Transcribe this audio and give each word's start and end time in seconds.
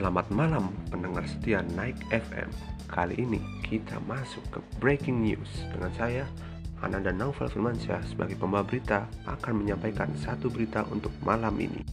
Selamat 0.00 0.32
malam 0.32 0.72
pendengar 0.88 1.28
setia 1.28 1.60
Naik 1.76 2.00
FM 2.08 2.48
Kali 2.88 3.20
ini 3.20 3.36
kita 3.60 4.00
masuk 4.08 4.40
ke 4.48 4.56
Breaking 4.80 5.20
News. 5.20 5.68
Dengan 5.68 5.92
saya, 5.92 6.24
Ananda 6.80 7.12
Naufal 7.12 7.52
Firmansyah 7.52 8.08
sebagai 8.08 8.40
pembawa 8.40 8.64
berita 8.64 9.04
akan 9.28 9.60
menyampaikan 9.60 10.08
satu 10.16 10.48
berita 10.48 10.88
untuk 10.88 11.12
malam 11.20 11.52
ini. 11.60 11.84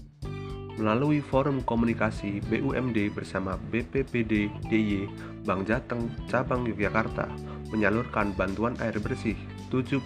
Melalui 0.79 1.19
forum 1.19 1.59
komunikasi 1.67 2.39
BUMD 2.47 3.11
bersama 3.11 3.59
BPPD 3.75 4.55
DIY 4.71 5.11
Bank 5.43 5.67
Jateng 5.67 6.07
Cabang 6.31 6.63
Yogyakarta 6.63 7.27
menyalurkan 7.75 8.31
bantuan 8.39 8.79
air 8.79 8.95
bersih 9.03 9.35
75 9.67 9.99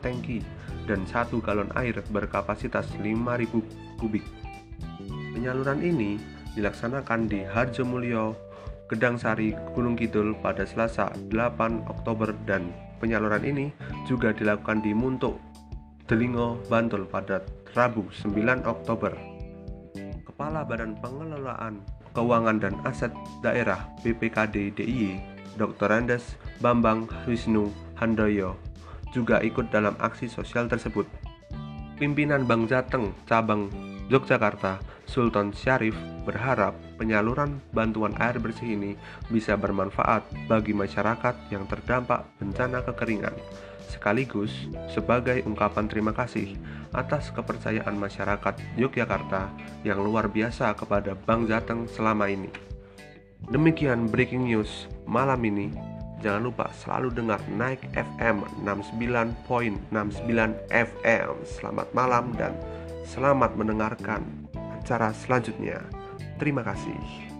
tangki 0.00 0.40
dan 0.88 1.04
satu 1.04 1.36
galon 1.44 1.68
air 1.76 2.00
berkapasitas 2.16 2.88
5000 2.96 4.00
kubik. 4.00 4.24
Penyaluran 5.36 5.84
ini 5.84 6.40
dilaksanakan 6.56 7.28
di 7.28 7.44
Harjomulyo, 7.44 8.36
Gedang 8.92 9.16
Sari, 9.16 9.56
Gunung 9.72 9.96
Kidul 9.96 10.36
pada 10.44 10.68
Selasa 10.68 11.08
8 11.32 11.88
Oktober 11.88 12.36
dan 12.44 12.68
penyaluran 13.00 13.40
ini 13.40 13.72
juga 14.04 14.36
dilakukan 14.36 14.84
di 14.84 14.92
Muntuk, 14.92 15.40
Delingo, 16.04 16.60
Bantul 16.68 17.08
pada 17.08 17.40
Rabu 17.72 18.04
9 18.12 18.68
Oktober. 18.68 19.16
Kepala 20.28 20.64
Badan 20.64 21.00
Pengelolaan 21.00 21.80
Keuangan 22.12 22.60
dan 22.60 22.76
Aset 22.84 23.12
Daerah 23.40 23.88
BPKD 24.04 24.76
DIY, 24.76 25.16
Dr. 25.56 25.88
Andes 25.88 26.36
Bambang 26.60 27.08
Wisnu 27.24 27.72
Handoyo 27.96 28.60
juga 29.12 29.40
ikut 29.44 29.68
dalam 29.68 29.96
aksi 30.00 30.28
sosial 30.28 30.66
tersebut. 30.68 31.04
Pimpinan 32.02 32.50
Bank 32.50 32.66
Jateng 32.66 33.14
cabang 33.30 33.70
Yogyakarta, 34.10 34.82
Sultan 35.06 35.54
Syarif 35.54 35.94
berharap 36.26 36.74
penyaluran 36.98 37.62
bantuan 37.70 38.10
air 38.18 38.42
bersih 38.42 38.74
ini 38.74 38.98
bisa 39.30 39.54
bermanfaat 39.54 40.26
bagi 40.50 40.74
masyarakat 40.74 41.46
yang 41.54 41.62
terdampak 41.70 42.26
bencana 42.42 42.82
kekeringan, 42.82 43.38
sekaligus 43.86 44.50
sebagai 44.90 45.46
ungkapan 45.46 45.86
terima 45.86 46.10
kasih 46.10 46.58
atas 46.90 47.30
kepercayaan 47.30 47.94
masyarakat 47.94 48.58
Yogyakarta 48.74 49.54
yang 49.86 50.02
luar 50.02 50.26
biasa 50.26 50.74
kepada 50.74 51.14
Bank 51.14 51.54
Jateng 51.54 51.86
selama 51.86 52.26
ini. 52.26 52.50
Demikian 53.46 54.10
breaking 54.10 54.50
news 54.50 54.90
malam 55.06 55.38
ini. 55.46 55.91
Jangan 56.22 56.42
lupa 56.46 56.70
selalu 56.70 57.18
dengar 57.18 57.42
Naik 57.50 57.82
FM 57.98 58.46
69.69 58.62 59.90
FM. 60.70 61.28
Selamat 61.42 61.88
malam 61.90 62.30
dan 62.38 62.54
selamat 63.02 63.58
mendengarkan 63.58 64.22
acara 64.54 65.10
selanjutnya. 65.10 65.82
Terima 66.38 66.62
kasih. 66.62 67.31